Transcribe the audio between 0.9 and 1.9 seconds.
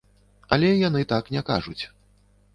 так не кажуць.